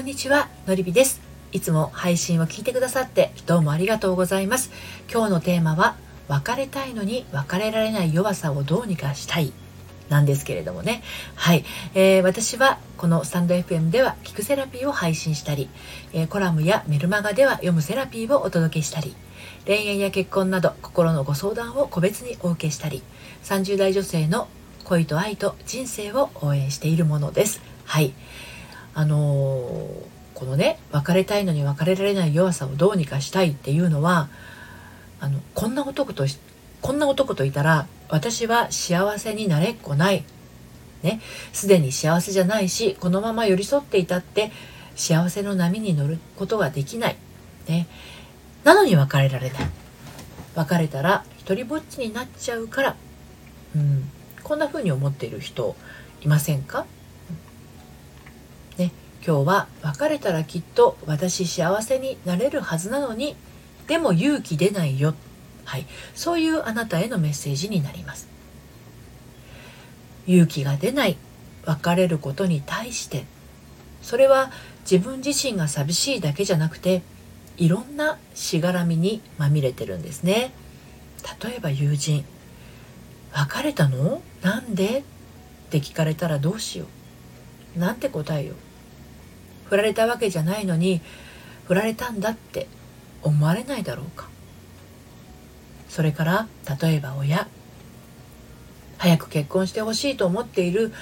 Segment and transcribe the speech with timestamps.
[0.00, 1.20] こんにちはのりびです。
[1.52, 4.70] いつも配信を聞いてくださってどうもありがとうございます。
[5.12, 5.94] 今日のテーマは
[6.26, 9.52] 別れたいのに別れられない弱さをどうにかしたい
[10.08, 11.02] なんですけれどもね。
[11.34, 15.68] はい、えー、私はこのスタンド FM では聞くセラピーを配信したり、
[16.14, 19.14] えー、コラムやメルマガでは読むセラピーをお届けしたり
[19.66, 23.02] 恋愛や結婚など心のご相談を個別にお受けしたり
[23.44, 24.48] 30代女性の
[24.84, 27.60] 恋と愛と人生を応援しているものです。
[27.84, 28.14] はい。
[29.00, 30.04] あのー、
[30.34, 34.28] このね別れたいのに別れられない弱さをどうにかしたいっていうのは
[35.20, 36.26] あのこんな男と
[36.82, 40.22] こんな男といたら私は幸せになれっこない。
[41.02, 41.22] ね。
[41.54, 44.52] すでに幸せじゃないしこのまま寄り添っていたって
[44.96, 47.16] 幸せの波に乗ることができない。
[47.66, 47.86] ね。
[48.64, 49.70] なのに別れられない。
[50.56, 52.96] 別れたら一りぼっちになっちゃうから、
[53.74, 54.10] うん、
[54.42, 55.74] こんな風に思っている人
[56.20, 56.84] いませんか、
[59.26, 63.36] 今日は別れたらきっと私幸せになれるはずなのに
[63.86, 65.14] でも勇気出ないよ、
[65.64, 68.28] はい、そういうあなたへのメッセージになります。
[70.26, 71.16] 勇気が出ない。
[71.66, 73.24] 別れることに対して。
[74.00, 74.50] それは
[74.90, 77.02] 自分自身が寂しいだけじゃなくて
[77.58, 80.52] いろんなしがらみにまみれてるんですね。
[81.42, 82.24] 例えば友人。
[83.32, 84.22] 別れたの？
[84.40, 85.00] なんで？
[85.00, 85.02] っ
[85.70, 86.86] て聞かれたらどうしよ
[87.76, 87.78] う。
[87.78, 88.56] なんて答えよう。
[89.70, 91.00] 振られたわけじゃないのに
[91.66, 92.66] 振られたんだって
[93.22, 94.28] 思われないだろうか。
[95.88, 96.48] それから
[96.80, 97.48] 例えば親。
[98.98, 100.92] 早く結婚してほしいと思っている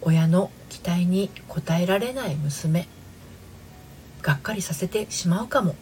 [0.00, 2.88] 親の期待に応えられない娘。
[4.22, 5.76] がっかりさせてしまうかも。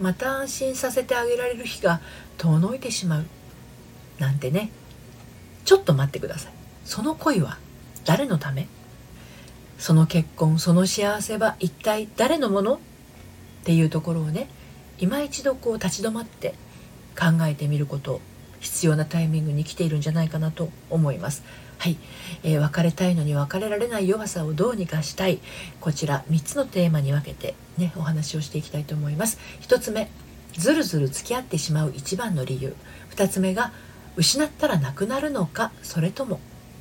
[0.00, 2.00] また安心させてあげられる日が
[2.38, 3.26] 遠のいてしまう。
[4.18, 4.70] なんてね。
[5.64, 6.52] ちょっと待ってください。
[6.84, 7.58] その恋は
[8.04, 8.68] 誰のため？
[9.80, 12.74] その結婚その幸せは一体誰のもの？
[12.74, 12.78] っ
[13.64, 14.46] ていうところをね
[14.98, 16.54] 今一度こう立ち止まって
[17.18, 18.20] 考えてみること
[18.60, 21.42] 必要なタイミングに来ているんじゃないかなと思います。
[21.78, 21.96] はい、
[22.42, 25.40] えー、別れたいのに別れられない弱さをどうにかしたい。
[25.80, 29.38] こちら3つのテーマに分けてねお話をしていきたいと思います。
[29.62, 30.10] 1つ目
[30.58, 32.76] ずるずる付き合ってしまう一番の理由。
[33.14, 33.72] 2つ目が
[34.16, 36.38] 失ったらなくなるのかそれとも。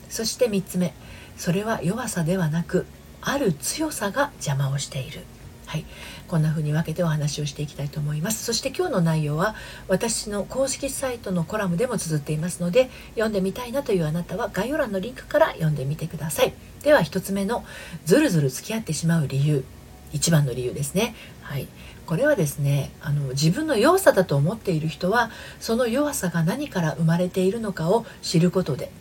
[0.10, 0.94] そして3つ目
[1.40, 2.86] それは弱さではなく
[3.22, 5.22] ある強さが邪魔をしている。
[5.68, 5.86] はい、
[6.28, 8.44] こんな風に分けてお話をしていきたいと思います。
[8.44, 9.56] そして今日の内容は
[9.88, 16.54] 私の公式サイトのコラムでも綴っていますので読んでみたいなというあなたは概要欄のリンクから読んでみてください。
[16.84, 17.64] では1つ目の
[18.04, 19.64] ずるずる付き合ってしまう理由。
[20.12, 21.16] 一番の理由ですね。
[21.42, 21.70] はい。
[22.06, 28.92] これはですねあの自分の弱さだと思っている人はその弱さが何から生まれているのかを知ることで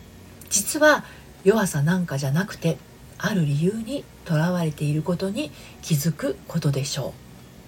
[0.49, 1.03] 実は
[1.43, 2.77] 弱さなんかじゃなくて
[3.17, 5.51] ある理由にとらわれていることに
[5.81, 7.13] 気づくことでしょ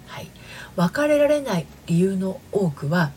[0.08, 0.30] う、はい、
[0.76, 3.10] 別れられない理由の多くは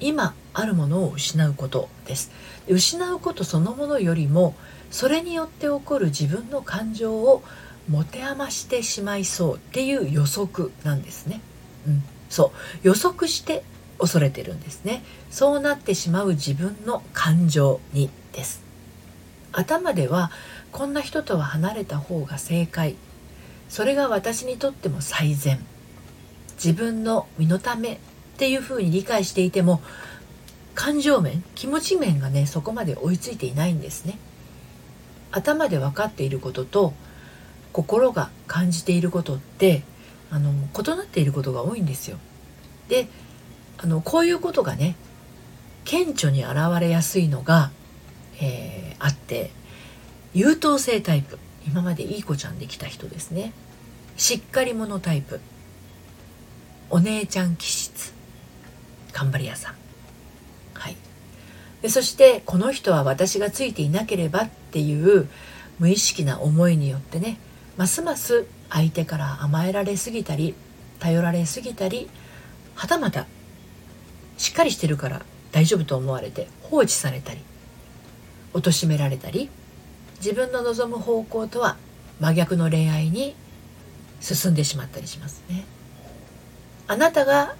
[0.00, 2.30] 今あるものを失うことです。
[2.68, 4.54] 失うことそのものよりも
[4.90, 7.42] それによって起こる自分の感情を
[7.88, 11.40] 持て余してしまいそうっていう予測なんですね、
[11.86, 12.52] うん、そ
[12.84, 12.86] う。
[12.86, 13.64] 予測して
[13.98, 15.02] 恐れてるんですね。
[15.30, 18.67] そうなってしまう自分の感情にです。
[19.52, 20.30] 頭では
[20.72, 22.96] こんな人とは離れた方が正解。
[23.68, 25.64] それが私にとっても最善。
[26.62, 27.98] 自分の身のためっ
[28.36, 29.80] ていうふうに理解していても
[30.74, 34.18] 感情面気持ち面がねそこまで追いついていないんですね。
[35.30, 36.94] 頭で分かっていることと
[37.72, 39.82] 心が感じていることって
[40.30, 42.18] あの異なっていることが多いんですよ。
[42.88, 43.08] で
[43.76, 44.96] あのこういうことがね
[45.84, 47.70] 顕著に現れやすいのが、
[48.40, 49.50] えー、あって
[50.34, 51.38] 優等生タイプ。
[51.66, 53.52] 今までいい子ちゃんできた人ですね。
[54.16, 55.40] しっかり者タイプ。
[56.90, 58.14] お姉ちゃん気質。
[59.12, 59.74] 頑張り屋さん。
[60.74, 60.96] はい。
[61.82, 65.28] でそしてこの人は私がついていなければっていう
[65.78, 67.38] 無意識な思いによってね
[67.76, 70.54] ますます相手から甘えられすぎたり
[70.98, 72.08] 頼られすぎたり
[72.74, 73.26] はたまた
[74.36, 77.40] しっかりしてるから大丈夫と思われて放置されたり。
[78.52, 79.50] 貶められたり
[80.18, 81.76] 自分の望む方向とは
[82.20, 83.34] 真逆の恋愛に
[84.20, 85.64] 進んでしまったりしますね。
[86.88, 87.54] あなたが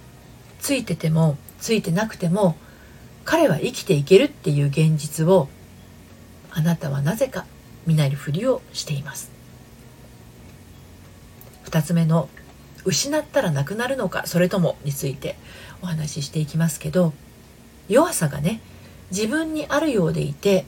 [0.59, 2.57] ついててもついてなくても
[3.23, 5.47] 彼は生きていけるっていう現実を
[6.51, 7.45] あなたはなぜか
[7.85, 9.31] 見ないふりをしています。
[11.65, 12.27] 2つ目の
[12.83, 15.35] 失ったらなくなるのかそれともについて
[15.81, 17.13] お話ししていきますけど
[17.87, 18.61] 弱さがね
[19.11, 20.65] 自分にあるようでいて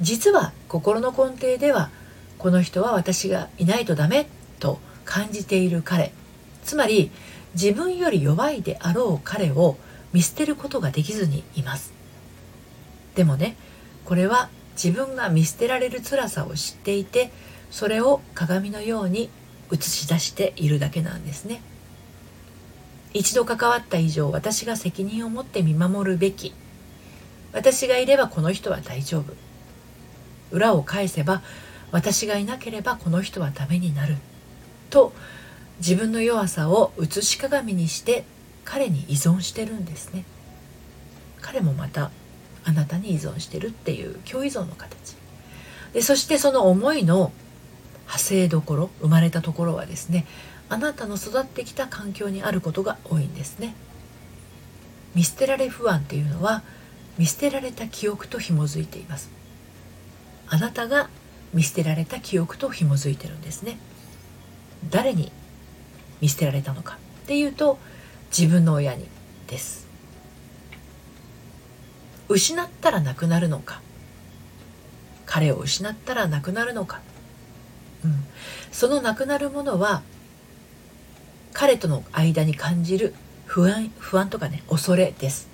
[0.00, 1.90] 実は心の根底では
[2.38, 4.28] この人は私がいないとダメ
[4.60, 6.12] と感じている彼。
[6.64, 7.10] つまり
[7.54, 9.76] 自分より弱いであろう彼を
[10.12, 11.92] 見捨てることができずにいます。
[13.14, 13.56] でもね
[14.04, 17.30] これは自分が見捨てられる辛さを知っていて
[17.70, 19.30] それを鏡のように
[19.72, 21.62] 映し出しているだけなんですね。
[23.14, 26.52] 一度関わった以上私が責任を持って見守るべき。
[27.52, 29.45] 私がいればこの人は大丈夫。
[30.50, 31.42] 裏を返せば
[31.92, 34.16] 私がいなければこの人はダメになる。
[34.90, 35.12] と
[35.78, 38.24] 自分の弱さを映し鏡にして
[38.64, 40.24] 彼に依存してるんですね。
[41.40, 42.10] 彼もまた
[42.64, 45.16] あなたに依存してるっていう共依存の形。
[45.92, 47.32] でそしてその思いの
[48.00, 50.26] 派生どころ生まれたところはですね
[50.68, 53.74] あなたの育ってきた環境にあることが多いんですね。
[55.14, 56.62] 見捨てられ不安っていうのは
[57.16, 59.30] 見捨てられた記憶と紐づいています。
[60.48, 61.08] あなたが
[61.52, 63.78] 見捨てられた記憶と紐づいてるんですね。
[64.90, 65.32] 誰に
[66.20, 67.78] 見捨てられたのかっていうと
[68.36, 69.06] 自分の親に
[69.46, 69.86] です。
[72.28, 73.80] 失ったらなくなるのか。
[75.26, 77.00] 彼を失ったらなくなるのか、
[78.04, 78.24] うん、
[78.70, 80.02] そのなくなるものは
[81.52, 83.12] 彼との間に感じる
[83.44, 85.48] 不安不安とかね恐れです。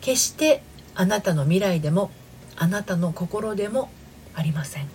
[0.00, 0.62] 決して
[0.94, 2.10] あなたの未来でも
[2.56, 3.90] あなたの心でも
[4.34, 4.88] ありません。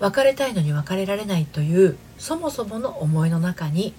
[0.00, 3.94] 別れたいのに別れられないというそもそもの思いの中に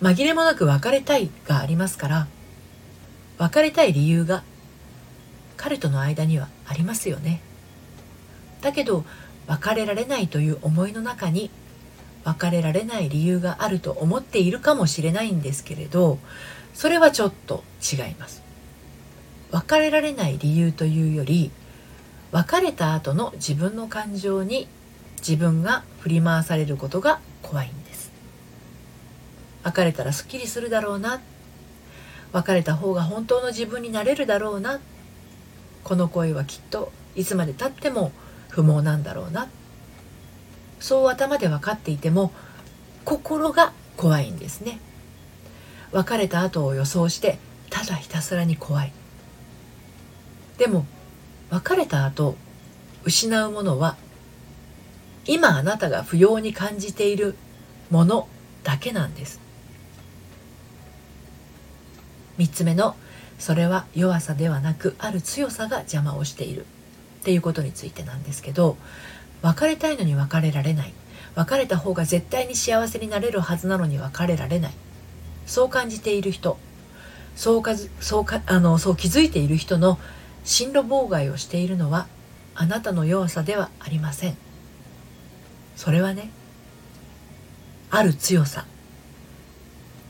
[0.00, 2.28] 紛れもなく別れたいがありますから
[3.36, 4.42] 別れたい理由が
[5.56, 7.40] 彼との間にはありますよね。
[8.62, 9.04] だけど
[9.46, 11.50] 別れられないという思いの中に
[12.24, 16.18] 別れられない理由があると思っているかもしれないんですけれど
[16.74, 18.47] それはちょっと違います。
[19.50, 21.50] 別れられない理由というより
[22.32, 24.68] 別れた後の自分の感情に
[25.18, 28.10] 自分が振り回されることが怖いんです。
[29.62, 31.20] 別れたらすっきりするだろうな。
[32.32, 34.80] 別れた方が本当の自分になれるだろうな。
[35.84, 38.12] この恋はきっといつまでたっても
[38.50, 39.48] 不毛なんだろうな。
[40.80, 42.30] そう頭で分かっていても
[43.04, 44.78] 心が怖いんですね。
[45.92, 47.38] 別れた後を予想して
[47.70, 48.92] ただひたすらに怖い。
[50.58, 50.86] でも
[51.50, 52.36] 別れた後
[53.04, 53.96] 失うものは
[55.24, 57.36] 今あなたが不要に感じている
[57.90, 58.28] もの
[58.64, 59.40] だけなんです。
[62.38, 62.96] 3つ目の
[63.38, 66.66] それは弱さではなくある強さが邪魔をしている。
[67.20, 68.76] っていうことについてなんですけど
[69.42, 70.92] 別れたいのに別れられない。
[71.34, 74.72] 別れた方が絶対に幸せになれるはずなのに別れられない。
[75.46, 76.58] そう感じている人
[77.36, 79.98] そうかそうかあのそう気づいている人の
[80.48, 82.08] 進路妨害をしているのは
[82.54, 84.36] あなたの弱さではありません。
[85.76, 86.30] それはね
[87.90, 88.64] ある強さ。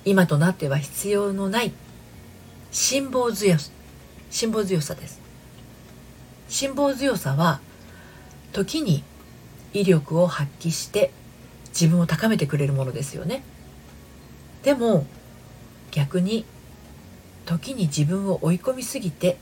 [0.05, 1.73] 今となっては必要のない
[2.71, 3.73] 辛抱強さ
[4.31, 5.21] 辛抱強さです。
[6.49, 7.61] 辛抱強さは
[8.53, 9.03] 時に
[9.75, 11.11] 威力を発揮して
[11.71, 13.43] 自分を高めてくれるものですよね。
[14.63, 15.05] でも
[15.91, 16.45] 逆に
[17.45, 19.37] 時に自分を追い込みすぎて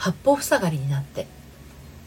[0.00, 1.26] 八方塞がりになって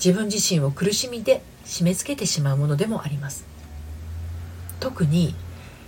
[0.04, 3.46] 自分自身を苦しみで締め付けてしまうものでもあります。
[4.80, 5.36] 特に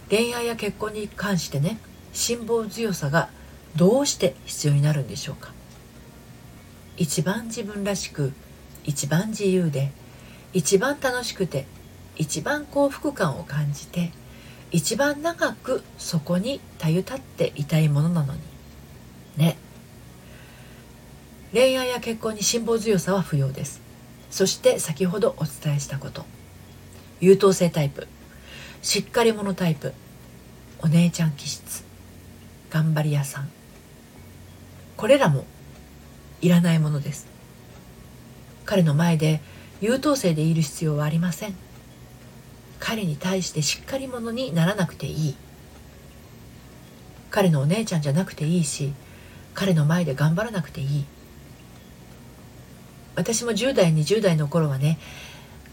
[0.09, 1.79] 恋愛や結婚に関してね
[2.13, 3.29] 辛抱強さが
[3.75, 5.51] どうして必要になるんでしょうか。
[6.95, 8.33] 一番自分らしく
[8.83, 9.91] 一番自由で
[10.53, 11.65] 一番楽しくて
[12.17, 14.11] 一番幸福感を感じて
[14.71, 18.39] 一番長くそこにたゆたっていたいものなのに
[19.37, 19.57] ね
[21.55, 23.79] 恋愛や結婚に辛抱強さは不要です。
[24.29, 26.25] そして先ほどお伝えしたこと。
[27.21, 28.09] 優等生タイプ。
[28.81, 29.93] しっかり者タイプ。
[30.81, 31.85] お姉ちゃん気質。
[32.69, 33.49] 頑張り屋さん。
[34.97, 35.45] これらも
[36.41, 37.25] いらないものです。
[38.65, 39.39] 彼の前で
[39.79, 41.55] 優等生でいる必要はありません。
[42.81, 45.35] 彼に対してしっかり者にならなくていい。
[47.31, 48.91] 彼のお姉ちゃんじゃなくていいし
[49.53, 51.05] 彼の前で頑張らなくていい。
[53.15, 54.99] 私も10代20代の頃はね、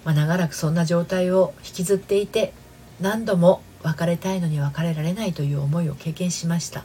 [0.05, 2.53] まあ、長らくそんな状態を引きずっていて
[3.01, 6.85] 何度も別れたいのに別れられないという思いを経験しました。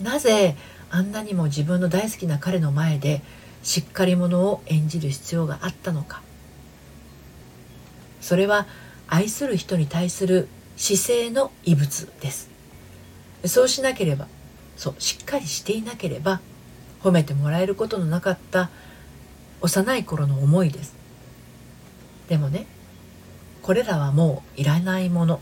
[0.00, 0.56] なぜ
[0.90, 3.22] あんなにも自分の大好きな彼の前で
[3.62, 6.22] しっかり者を演じる必要があったのか。
[8.20, 8.66] それは
[9.08, 12.50] 愛する人に対する姿勢の異物です。
[13.44, 14.28] そうしなければ
[14.76, 16.40] そうしっかりしていなければ
[17.02, 18.70] 褒めてもらえることのなかった
[19.60, 20.94] 幼い頃の思いです。
[22.28, 22.66] でもね
[23.62, 25.40] これらはもういらないもの。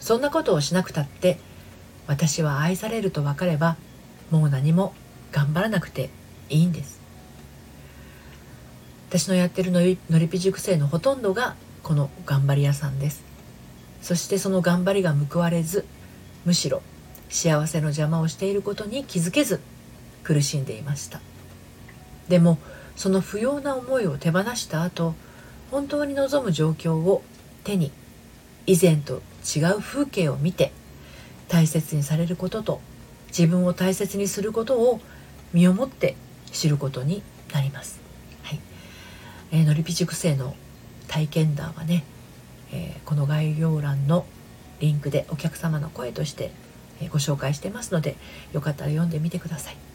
[0.00, 1.38] そんなことをしなくたって
[2.06, 3.76] 私は愛されると分かれば
[4.30, 4.94] もう何も
[5.32, 6.10] 頑張らなくて
[6.48, 7.00] いいんです。
[9.08, 13.24] 私のやってるのりのりぴ塾生のほとんどがこの頑張り屋さんです。
[14.02, 15.84] そしてその頑張りが報われず
[16.44, 16.82] むしろ
[17.28, 19.60] 幸せの邪魔をしていることに気づけず
[20.22, 21.20] 苦しんでいました。
[22.28, 22.58] でも
[22.98, 25.14] その不要な思いを手放した後
[25.70, 27.22] 本当に望む状況を
[27.62, 27.92] 手に
[28.66, 29.22] 以前と
[29.56, 30.72] 違う風景を見て
[31.46, 32.80] 大切にされることと
[33.28, 35.00] 自分を大切にすることを
[35.52, 36.16] 身をもって
[36.50, 38.00] 知ることになります。
[38.42, 38.60] はい
[39.52, 40.56] えー、のりぴ塾生の
[41.06, 42.04] 体験談はね、
[42.72, 44.26] えー、この概要欄の
[44.80, 46.50] リンクでお客様の声として
[47.10, 48.16] ご紹介してますので
[48.52, 49.87] よかったら読んでみてください。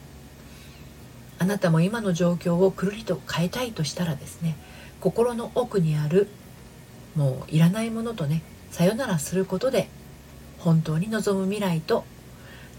[1.40, 4.56] あなたも今の状況をくるりと変えたいとしたらですね
[5.02, 6.28] 心の奥にある
[7.16, 9.88] もういらないものとねさよならすることで
[10.60, 12.06] 本当に望む未来と、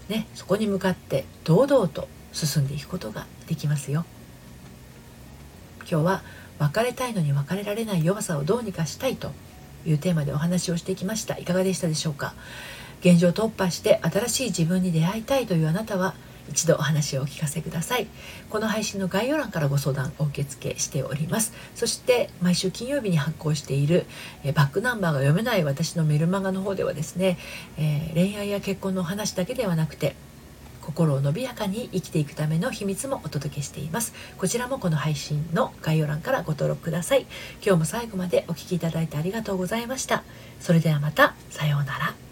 [0.09, 4.05] ね、そこに向かって堂々と進んでいくことができますよ。
[5.89, 6.23] 今日は
[6.57, 9.31] 別れたいのに別れられない弱さをどうにかしたいと
[9.85, 12.33] いうテーマでお話をしてきましたいかがでしたでしょうか？
[13.01, 16.15] 現状突破して新しい自分に出会いたいというあなたは
[16.49, 18.07] 一度お話をお聞かせください。
[18.49, 21.53] この配信の概要欄からご相談お受付しております。
[21.75, 24.05] そして毎週金曜日に発行している
[24.43, 27.37] えバックナンバーが読めない私のメルマガの方ではですね、
[27.77, 30.15] えー、恋愛や結婚のお話だけではなくて
[30.85, 34.13] 心を伸びやかに生きていくための秘密もお届けしています。
[34.37, 37.25] こちらもこの配信の概要欄からご登録ください。
[37.65, 40.23] 今日も最後までお聴きいただいてありがとうございました。
[40.59, 42.24] それではまたさようなら。